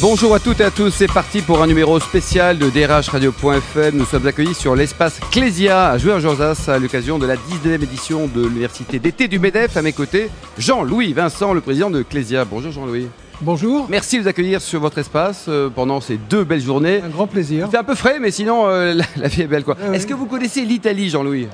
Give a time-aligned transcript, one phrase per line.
[0.00, 3.96] Bonjour à toutes et à tous, c'est parti pour un numéro spécial de drhradio.fm.
[3.96, 8.42] Nous sommes accueillis sur l'espace Clésia à Jouer-Josas à l'occasion de la 19e édition de
[8.42, 9.76] l'université d'été du MEDEF.
[9.76, 10.28] À mes côtés,
[10.58, 12.44] Jean-Louis Vincent, le président de Clésia.
[12.44, 13.06] Bonjour Jean-Louis.
[13.40, 13.86] Bonjour.
[13.88, 17.00] Merci de vous accueillir sur votre espace euh, pendant ces deux belles journées.
[17.04, 17.68] Un grand plaisir.
[17.70, 19.64] C'est un peu frais, mais sinon euh, la, la vie est belle.
[19.64, 19.76] quoi.
[19.88, 19.96] Oui.
[19.96, 21.48] Est-ce que vous connaissez l'Italie, Jean-Louis?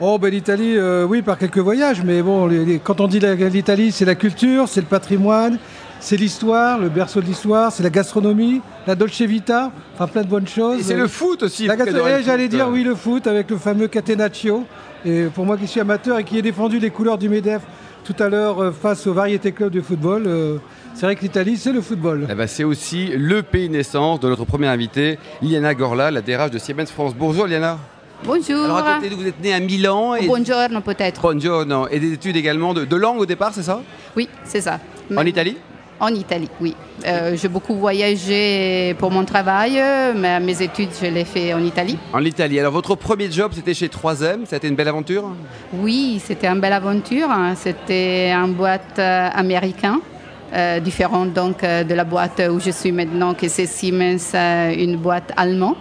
[0.00, 3.18] Oh, ben l'Italie, euh, oui, par quelques voyages, mais bon, les- les- quand on dit
[3.18, 5.58] l'Italie, c'est la culture, c'est le patrimoine,
[6.00, 10.28] c'est l'histoire, le berceau de l'histoire, c'est la gastronomie, la Dolce Vita, enfin plein de
[10.28, 10.80] bonnes choses.
[10.80, 11.66] Et c'est le foot aussi.
[11.66, 14.64] La vous qui gastro- adorez eh, J'allais dire oui, le foot avec le fameux Catenaccio.
[15.04, 17.62] Et pour moi qui suis amateur et qui ai défendu les couleurs du MEDEF
[18.04, 20.58] tout à l'heure euh, face aux variétés clubs de football, euh,
[20.94, 22.26] c'est vrai que l'Italie, c'est le football.
[22.30, 26.50] Eh ben, c'est aussi le pays naissance de notre première invitée, Liana Gorla, la DRH
[26.52, 27.14] de Siemens France.
[27.18, 27.78] Bonjour Liana.
[28.24, 28.64] Bonjour.
[28.64, 31.20] Alors racontez-nous, vous êtes née à Milan et Buongiorno peut-être.
[31.20, 31.88] Buongiorno.
[31.90, 33.82] et des études également de, de langue au départ, c'est ça?
[34.16, 34.78] Oui, c'est ça.
[35.16, 35.56] En Italie?
[35.98, 36.74] En Italie, oui.
[37.06, 39.80] Euh, j'ai beaucoup voyagé pour mon travail,
[40.14, 41.98] mais mes études, je les fait en Italie.
[42.12, 42.60] En Italie.
[42.60, 45.24] Alors votre premier job, c'était chez 3M, ça a été une belle aventure
[45.72, 47.28] Oui, c'était une belle aventure.
[47.56, 49.98] C'était une boîte euh, américaine,
[50.54, 54.74] euh, différente donc euh, de la boîte où je suis maintenant, que c'est Siemens, euh,
[54.76, 55.76] une boîte allemande.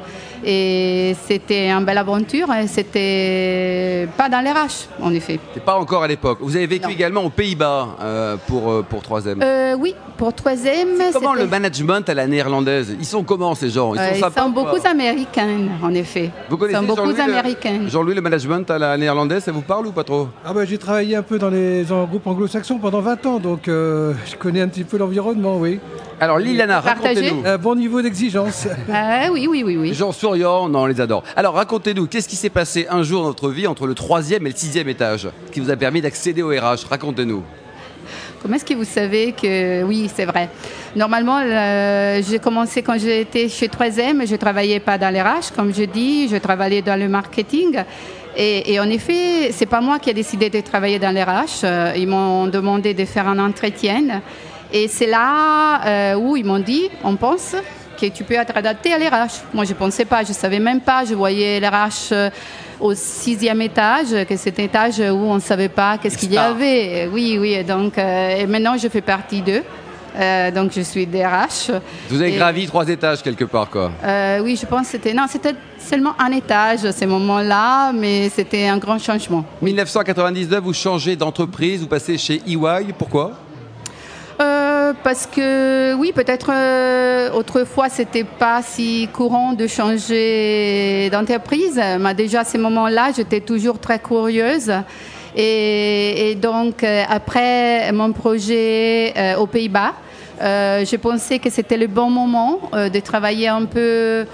[0.47, 2.47] Et c'était une belle aventure.
[2.67, 5.39] C'était pas dans les RH, en effet.
[5.55, 6.37] C'est pas encore à l'époque.
[6.41, 6.89] Vous avez vécu Non.
[6.93, 9.41] également aux Pays-Bas euh, pour, euh, pour 3M.
[9.41, 10.89] Euh, oui, pour troisième.
[11.13, 12.95] Comment c'était- le management à la néerlandaise?
[12.99, 13.93] Ils sont comment ces gens?
[13.95, 16.29] Ils sont Euh, sympas sont beaucoup américains, en effet.
[16.49, 17.79] Vous connaissez Ils sont beaucoup Jean-Louis, le- américains.
[17.87, 20.27] Jean-Louis, le management à la néerlandaise, ça vous parle ou pas trop?
[20.45, 23.67] Ah ben, j'ai travaillé un peu dans les en groupe anglo-saxon pendant 20 ans, donc
[23.67, 25.79] euh, je connais un petit peu l'environnement, oui.
[26.19, 27.19] Alors Liliana, Partagez.
[27.19, 27.45] racontez-nous.
[27.45, 28.67] Un bon niveau d'exigence.
[28.91, 29.93] Ah, oui, oui, oui, Les oui.
[29.93, 31.23] gens souriants, non, on les adore.
[31.35, 34.49] Alors racontez-nous, qu'est-ce qui s'est passé un jour dans notre vie entre le troisième et
[34.51, 37.43] le sixième étage qui vous a permis d'accéder au RH Racontez-nous.
[38.41, 40.49] Comment est-ce que vous savez que oui, c'est vrai
[40.95, 45.51] Normalement, le- j'ai commencé quand j'étais chez 3M, je ne travaillais pas dans les RH,
[45.55, 47.79] comme je dis, je travaillais dans le marketing.
[48.37, 51.63] Et, et en effet, c'est pas moi qui ai décidé de travailler dans les RH.
[51.63, 54.21] Euh, Ils m'ont demandé de faire un entretien.
[54.73, 57.55] Et c'est là euh, où ils m'ont dit, on pense
[57.99, 59.41] que tu peux être adapté à l'RH.
[59.53, 61.05] Moi, je ne pensais pas, je ne savais même pas.
[61.05, 62.29] Je voyais l'RH euh,
[62.79, 66.37] au sixième étage, que c'est un étage où on ne savait pas qu'est-ce qu'il y
[66.37, 67.07] avait.
[67.11, 67.53] Oui, oui.
[67.53, 69.63] et Donc, euh, et maintenant, je fais partie d'eux.
[70.17, 71.71] Euh, donc, je suis DRH.
[72.09, 73.91] Vous avez Et- gravi trois étages quelque part, quoi.
[74.03, 75.13] Euh, oui, je pense que c'était...
[75.13, 79.43] Non, c'était seulement un étage, à ce moment-là, mais c'était un grand changement.
[79.61, 82.93] 1999, vous changez d'entreprise, vous passez chez EY.
[82.97, 83.31] Pourquoi?
[85.03, 92.41] Parce que oui, peut-être euh, autrefois c'était pas si courant de changer d'entreprise, mais déjà
[92.41, 94.71] à ce moment-là, j'étais toujours très curieuse.
[95.35, 99.93] Et, donc euh, après mon projet euh, aux Pays-Bas,
[100.41, 104.25] euh, je pensais que c'était le bon moment de travailler un peu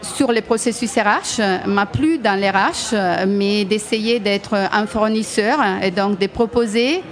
[0.00, 5.92] sur les processus RH, mais plus dans les RH, mais d'essayer d'être un fournisseur et
[5.92, 7.02] donc de proposer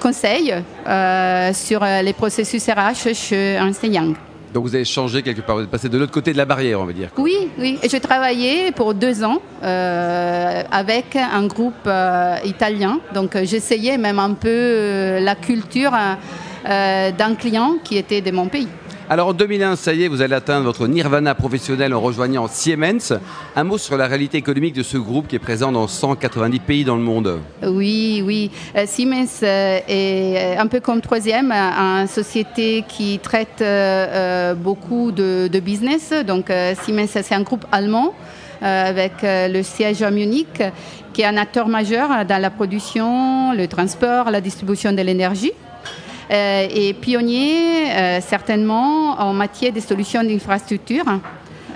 [0.00, 0.54] conseils
[1.52, 4.14] sur euh, les processus RH chez Ernst Young.
[4.52, 6.80] Donc vous avez changé quelque part, vous êtes passé de l'autre côté de la barrière,
[6.80, 7.10] on va dire.
[7.18, 7.78] Oui, oui.
[7.82, 12.98] Et j'ai travaillé pour deux ans euh, avec un groupe euh, italien.
[13.14, 18.30] Donc euh, j'essayais même un peu euh, la culture euh, d'un client qui était de
[18.30, 18.68] mon pays.
[19.10, 23.14] Alors en 2001, ça y est, vous allez atteindre votre nirvana professionnel en rejoignant Siemens.
[23.56, 26.84] Un mot sur la réalité économique de ce groupe qui est présent dans 190 pays
[26.84, 27.40] dans le monde.
[27.66, 28.50] Oui, oui.
[28.76, 33.64] Euh, Siemens euh, est un peu comme troisième, euh, une société qui traite
[34.58, 36.12] beaucoup de, business.
[36.26, 36.52] Donc
[36.84, 38.12] Siemens, c'est un groupe allemand
[38.60, 40.62] avec le siège à Munich,
[41.14, 45.52] qui est un acteur majeur dans la production, le transport, la distribution de l'énergie.
[46.30, 51.04] Euh, et pionnier euh, certainement en matière de solutions d'infrastructure.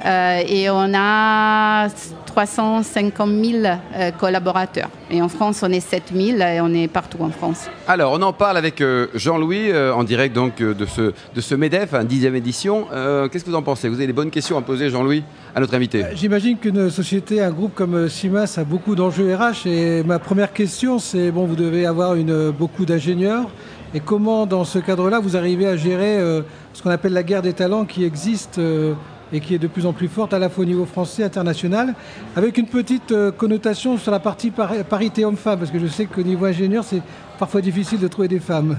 [0.05, 1.89] Euh, et on a
[2.27, 4.89] 350 000 euh, collaborateurs.
[5.11, 7.69] Et en France, on est 7 000 et on est partout en France.
[7.87, 11.41] Alors, on en parle avec euh, Jean-Louis, euh, en direct donc euh, de ce, de
[11.41, 12.87] ce MEDEF, hein, dixième édition.
[12.93, 13.89] Euh, Qu'est-ce que vous en pensez?
[13.89, 15.23] Vous avez des bonnes questions à poser, Jean-Louis,
[15.55, 19.67] à notre invité J'imagine qu'une société, un groupe comme Siemens a beaucoup d'enjeux RH.
[19.67, 23.49] Et ma première question, c'est bon, vous devez avoir une, beaucoup d'ingénieurs.
[23.95, 26.43] Et comment, dans ce cadre-là, vous arrivez à gérer euh,
[26.73, 28.95] ce qu'on appelle la guerre des talents qui existe euh,
[29.33, 31.95] et qui est de plus en plus forte à la fois au niveau français, international,
[32.35, 36.07] avec une petite euh, connotation sur la partie par- parité homme-femme, parce que je sais
[36.07, 37.03] qu'au niveau ingénieur, c'est
[37.39, 38.79] parfois difficile de trouver des femmes.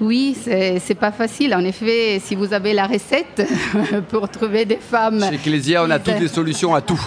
[0.00, 1.54] Oui, c'est pas facile.
[1.54, 3.46] En effet, si vous avez la recette
[4.08, 7.00] pour trouver des femmes, Chez Ecclesia, on a toutes les solutions à tout.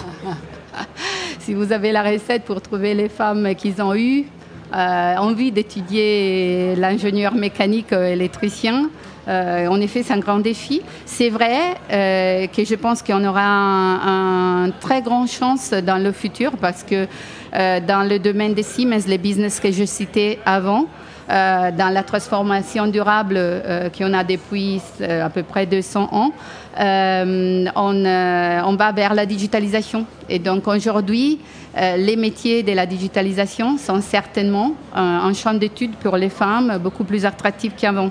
[1.40, 4.24] si vous avez la recette pour trouver les femmes qui ont eu
[4.74, 8.90] envie d'étudier l'ingénieur mécanique électricien,
[9.28, 10.82] euh, en effet, c'est un grand défi.
[11.06, 16.12] C'est vrai euh, que je pense qu'on aura une un très grande chance dans le
[16.12, 17.06] futur parce que
[17.54, 20.86] euh, dans le domaine des Siemens, les business que je citais avant,
[21.26, 23.40] dans la transformation durable
[23.96, 26.32] qu'on a depuis à peu près 200 ans,
[26.78, 30.04] on, on, va vers la digitalisation.
[30.28, 31.40] Et donc aujourd'hui,
[31.74, 37.24] les métiers de la digitalisation sont certainement un champ d'études pour les femmes beaucoup plus
[37.24, 38.10] attractif qu'avant.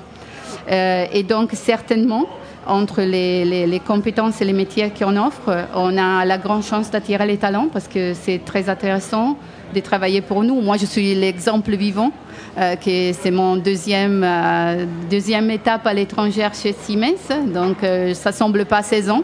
[0.70, 2.26] Euh, et donc, certainement,
[2.66, 7.38] entre les, compétences et les métiers qu'on offre, on a la grande chance d'attirer les
[7.38, 9.38] talents parce que c'est très intéressant
[9.74, 10.62] de travailler pour nous.
[10.62, 12.12] Moi, je suis l'exemple vivant,
[12.58, 17.78] euh, que c'est mon deuxième, euh, deuxième étape à l'étranger chez Siemens, donc
[18.14, 19.24] ça semble pas 16 ans.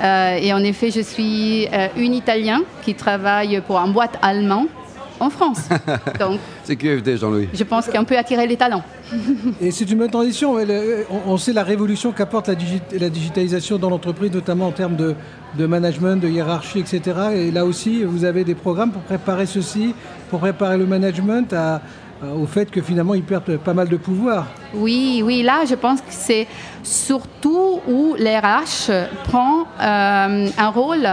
[0.00, 1.66] et en effet, je suis
[1.96, 4.66] une Italien qui travaille pour un boîte allemand
[5.20, 5.68] en France.
[6.18, 7.48] Donc, c'est QFD, Jean-Louis.
[7.52, 8.82] Je pense qu'on peut attirer les talents.
[9.60, 10.56] Et c'est une bonne transition.
[11.26, 16.28] On sait la révolution qu'apporte la, digitalisation dans l'entreprise, notamment en termes de, management, de
[16.28, 17.02] hiérarchie, etc.
[17.34, 19.94] Et là aussi, vous avez des programmes pour préparer ceci,
[20.30, 21.54] pour préparer le management
[22.22, 24.46] au fait que finalement ils perdent pas mal de pouvoir.
[24.74, 26.46] Oui, oui, là je pense que c'est
[26.82, 28.90] surtout où l'RH
[29.24, 31.08] prend euh, un rôle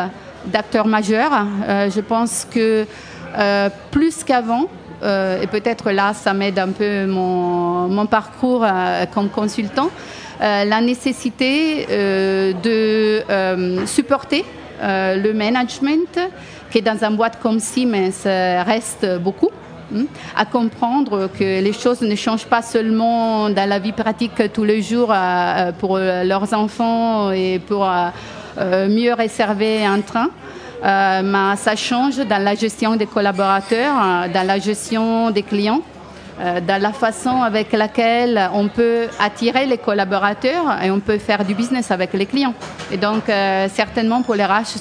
[0.47, 1.31] d'acteur majeur.
[1.67, 2.85] Euh, je pense que
[3.35, 4.67] euh, plus qu'avant.
[5.03, 9.89] Euh, et peut-être là, ça m'aide un peu mon, parcours euh, comme consultant.
[10.39, 13.23] la nécessité de
[13.85, 14.45] supporter
[14.81, 16.19] le management
[16.71, 18.25] qui, dans un boîte comme Siemens,
[18.65, 19.49] reste beaucoup
[19.95, 24.63] hein, à comprendre que les choses ne changent pas seulement dans la vie pratique tous
[24.63, 25.11] les jours
[25.79, 27.87] pour leurs enfants et pour
[28.89, 30.29] mieux réserver un train.
[30.83, 35.81] Euh, ça change dans la gestion des collaborateurs, euh, dans la gestion des clients,
[36.39, 41.43] euh, dans la façon avec laquelle on peut attirer les collaborateurs et on peut faire
[41.43, 42.53] du business avec les clients.
[42.91, 43.23] Et donc,
[43.73, 44.77] certainement pour les RH,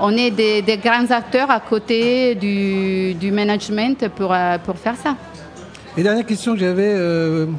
[0.00, 4.34] on est des, grands acteurs à côté du, management pour,
[4.64, 5.16] pour faire ça.
[5.96, 6.94] Et dernière question que j'avais,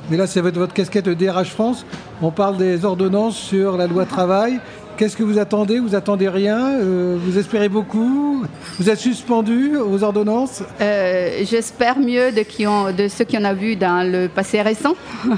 [0.09, 1.85] mais là c'est votre casquette de DRH France,
[2.21, 4.59] on parle des ordonnances sur la loi travail.
[4.97, 5.79] Qu'est-ce que vous attendez?
[5.79, 6.59] Vous attendez rien?
[6.79, 8.43] Euh, Vous espérez beaucoup?
[8.77, 10.63] Vous êtes suspendu aux ordonnances?
[10.79, 14.95] Euh, J'espère mieux de, qui ont, de ceux qu'on a vus dans le passé récent.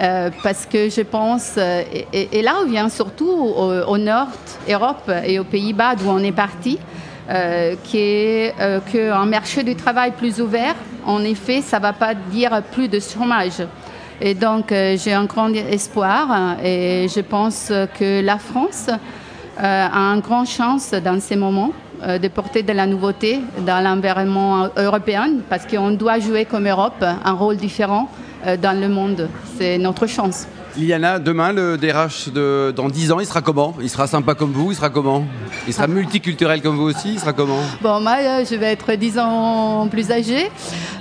[0.00, 4.28] Euh, parce que je pense, et, là on vient surtout au, Nord,
[4.66, 6.78] Europe et aux Pays-Bas d'où on est parti,
[7.28, 10.74] qu'un marché du travail plus ouvert,
[11.04, 13.62] en effet, ça ne va pas dire plus de chômage.
[14.22, 19.98] Et donc, euh, j'ai un grand espoir et je pense que la France euh, a
[20.14, 21.72] une grande chance dans ces moments
[22.02, 27.02] euh, de porter de la nouveauté dans l'environnement européen parce qu'on doit jouer comme Europe
[27.02, 28.10] un rôle différent
[28.62, 29.28] dans le monde.
[29.58, 30.46] C'est notre chance.
[30.76, 33.74] Liana, demain, le DRH de, dans 10 ans, il sera comment?
[33.80, 35.24] Il sera sympa comme vous Il sera comment?
[35.66, 37.60] Il sera multiculturel comme vous aussi Il sera comment?
[37.82, 40.50] Bon, moi, euh, je vais être 10 ans plus âgé.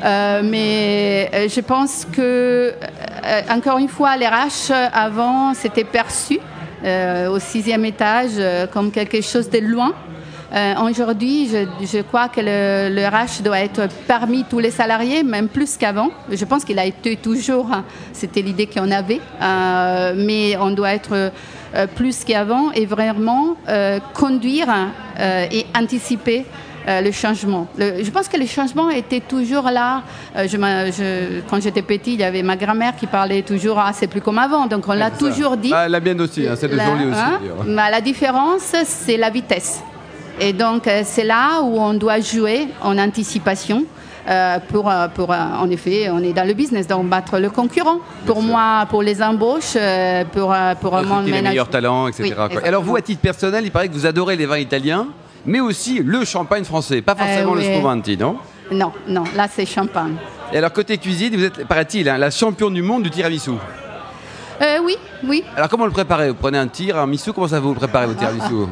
[0.04, 2.74] Euh, mais euh, je pense que,
[3.50, 6.40] encore une fois, l'RH, avant, c'était perçu
[6.84, 8.42] au sixième étage
[8.72, 9.94] comme quelque chose de loin.
[10.52, 15.78] Euh, aujourd'hui, je, crois que le, RH doit être parmi tous les salariés, même plus
[15.78, 16.10] qu'avant.
[16.32, 20.94] Je pense qu'il a été toujours, hein, c'était l'idée qu'on avait, euh, mais on doit
[20.94, 21.14] être
[21.76, 23.58] euh, plus qu'avant et vraiment
[24.14, 24.70] conduire
[25.52, 26.46] et anticiper
[26.88, 27.68] le changement.
[27.78, 30.04] je pense que le changement était toujours là.
[30.36, 34.22] Je, quand j'étais petit, il y avait ma grand-mère qui parlait toujours Ah, c'est plus
[34.22, 34.66] comme avant.
[34.66, 35.72] Donc on l'a toujours dit.
[35.74, 37.14] Ah, la mienne aussi, hein, c'est la, aussi.
[37.14, 39.82] Hein, la différence, c'est la vitesse.
[40.40, 43.86] Et donc, euh, c'est là où on doit jouer en anticipation.
[44.30, 47.98] Euh, pour, euh, pour en effet, on est dans le business, donc battre le concurrent.
[48.26, 49.76] pour moi, pour les embauches,
[50.34, 52.36] pour, pour un monde les meilleurs talents, etc.
[52.64, 55.08] alors, vous, à titre personnel, il paraît que vous adorez les vins italiens,
[55.50, 58.38] mais aussi le champagne français, pas forcément le Spumante, non
[58.72, 60.16] Non, non, là, c'est champagne.
[60.54, 63.52] Et alors, côté cuisine, vous êtes, paraît-il, hein, la championne du monde du tiramisu
[64.84, 65.44] Oui, oui.
[65.56, 68.14] Alors, comment le préparez Vous prenez un tir, un miso, comment ça vous préparez vos
[68.14, 68.68] tiramisu?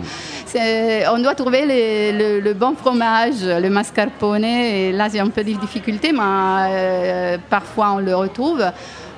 [1.11, 4.45] On doit trouver le, bon fromage, le mascarpone.
[4.45, 8.63] Et là, j'ai un peu de difficultés, mais euh, parfois on le retrouve.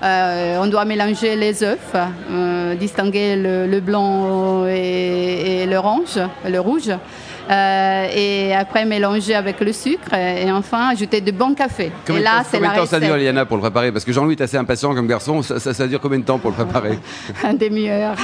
[0.01, 1.77] Euh, on doit mélanger les œufs,
[2.31, 6.89] euh, distinguer le, blanc et, l'orange, le rouge.
[7.49, 11.91] Euh, et après mélanger avec le sucre et enfin ajouter de bon café.
[12.05, 13.17] Combien et de là, temps- c'est combien la de temps ça dure.
[13.17, 13.91] Liana, pour le préparer?
[13.91, 15.41] Parce que Jean-Louis est assez impatient comme garçon.
[15.41, 16.99] Ça, ça- ça dure combien de temps pour le préparer?
[17.43, 18.15] Un demi-heure.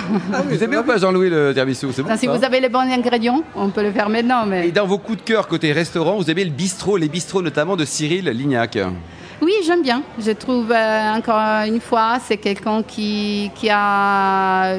[0.47, 1.87] Vous aimez ou pas Jean-Louis le tiramisu?
[1.91, 4.45] C'est bon Non, si vous avez les bons ingrédients, on peut le faire maintenant.
[4.45, 4.67] Mais...
[4.67, 7.75] Et dans vos coups de cœur côté restaurant, vous aimez le bistrot, les bistrots notamment
[7.75, 8.77] de Cyril Lignac.
[9.41, 10.03] Oui, j'aime bien.
[10.23, 14.77] Je trouve, euh, encore une fois, c'est quelqu'un qui, qui, a,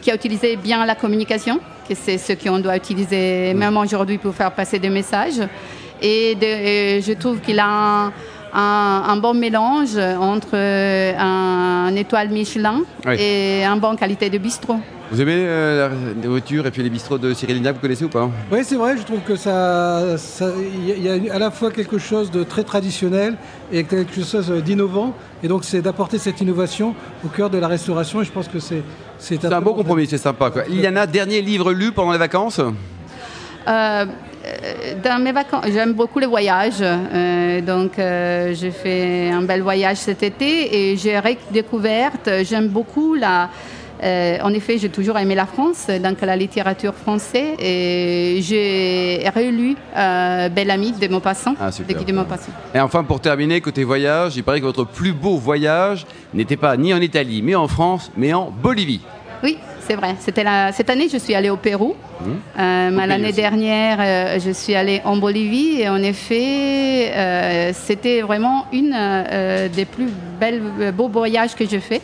[0.00, 1.58] qui a utilisé bien la communication,
[1.88, 5.40] que c'est ce qu'on doit utiliser même aujourd'hui pour faire passer des messages.
[6.00, 6.44] Et, de-
[6.98, 7.66] et je trouve qu'il a
[8.06, 8.12] un,
[8.52, 13.14] un- un bon mélange entre un, un étoile Michelin Oui.
[13.18, 14.76] et une bonne qualité de bistrot.
[15.10, 18.08] Vous aimez euh, la nourriture et puis les bistrots de Cyril Lignac, vous connaissez ou
[18.08, 18.30] pas?
[18.50, 20.00] Oui, c'est vrai, je trouve que ça,
[20.40, 23.34] il y a- il y a à la fois quelque chose de très traditionnel
[23.70, 25.12] et quelque chose d'innovant.
[25.42, 26.94] Et donc, c'est d'apporter cette innovation
[27.24, 28.22] au cœur de la restauration.
[28.22, 28.82] Et je pense que c'est
[29.18, 30.50] c'est C'est un beau compromis, c'est sympa.
[30.50, 30.62] Quoi.
[30.64, 32.58] Liliana, dernier livre lu pendant les vacances?
[32.58, 32.70] Euh,
[33.68, 34.06] euh,
[35.04, 36.80] dans mes vacances, j'aime beaucoup les voyages.
[36.80, 43.14] Euh, donc, euh, j'ai fait un bel voyage cet été et j'ai redécouvert, j'aime beaucoup
[43.14, 43.48] la.
[44.02, 49.76] euh, en effet, j'ai toujours aimé la France, donc la littérature française, et j'ai relu
[49.96, 52.50] euh, Belle Amie de Maupassant, Ah, de Guy de Maupassant.
[52.74, 56.76] Et enfin, pour terminer, côté voyage, il paraît que votre plus beau voyage n'était pas
[56.76, 59.02] ni en Italie, mais en France, mais en Bolivie.
[59.44, 60.14] Oui, c'est vrai.
[60.20, 60.72] C'était la...
[60.72, 61.94] Cette année, je suis allée au Pérou.
[62.22, 65.80] Euh, mais pays L'année dernière, euh, je suis allée en Bolivie.
[65.80, 70.08] Et en effet, euh, c'était vraiment une euh, des plus
[70.40, 72.00] belles, euh, beaux voyages que j'ai fait.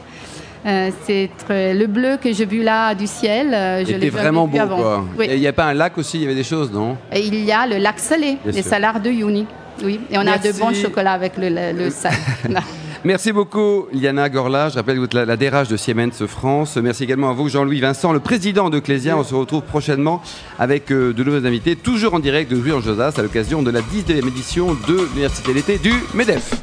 [0.67, 3.55] Euh, c'est le bleu que j'ai vu là du ciel.
[3.55, 4.77] euh, je l'ai vraiment vu beau, avant.
[4.77, 5.05] quoi.
[5.17, 5.27] Oui.
[5.31, 6.97] Et il n'y a pas un lac aussi, il y avait des choses, non?
[7.13, 8.71] Et il y a le lac salé, Bien les sûr.
[8.71, 9.47] salars de Juni.
[9.85, 10.49] Oui, et on Merci.
[10.49, 12.13] a de bons chocolats avec le, le, le sal.
[13.05, 14.71] Merci beaucoup, Liana Gorla.
[14.71, 16.77] Je rappelle que vous êtes la, DRH de Siemens France.
[16.77, 19.17] Merci également à vous, Jean-Louis Vincent, le président de Clésia.
[19.17, 20.21] On se retrouve prochainement
[20.59, 23.71] avec euh, de nouveaux invités, toujours en direct de Jouy en Josas à l'occasion de
[23.71, 26.55] la 19e édition de l'Université d'été du MEDEF.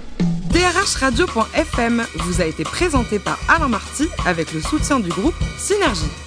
[0.50, 6.25] DRHradio.fm vous a été présenté par Alain Marty avec le soutien du groupe Synergie.